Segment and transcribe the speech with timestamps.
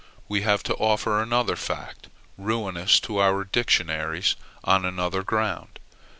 [0.27, 5.77] We have to offer another fact, ruinous to our dictionaries on another ground.